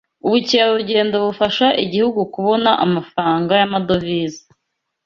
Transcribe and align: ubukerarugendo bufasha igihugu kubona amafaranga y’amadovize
ubukerarugendo 0.25 1.15
bufasha 1.25 1.67
igihugu 1.85 2.19
kubona 2.33 2.69
amafaranga 2.85 3.51
y’amadovize 3.59 4.41